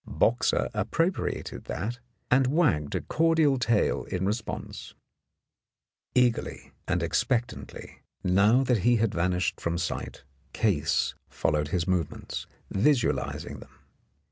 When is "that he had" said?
8.63-9.13